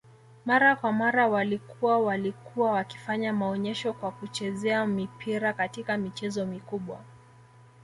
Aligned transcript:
mara 0.45 0.75
kwa 0.75 0.91
mara 0.91 1.27
walikua 1.27 1.97
walikua 1.99 2.71
wakifanya 2.71 3.33
maonyesho 3.33 3.93
kwa 3.93 4.11
kuchezea 4.11 4.85
mipira 4.85 5.53
katika 5.53 5.97
michezo 5.97 6.45
mikubwa 6.45 6.99